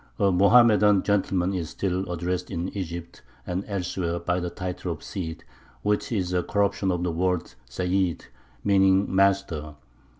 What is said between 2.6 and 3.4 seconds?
Egypt